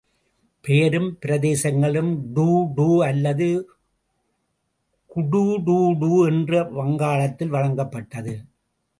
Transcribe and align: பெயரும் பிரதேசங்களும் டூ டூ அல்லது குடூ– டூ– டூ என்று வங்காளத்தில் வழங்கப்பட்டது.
பெயரும் 0.63 1.09
பிரதேசங்களும் 1.23 2.09
டூ 2.35 2.45
டூ 2.77 3.03
அல்லது 3.03 3.49
குடூ– 5.11 5.43
டூ– 5.67 5.75
டூ 6.01 6.09
என்று 6.27 6.59
வங்காளத்தில் 6.71 7.53
வழங்கப்பட்டது. 7.55 8.33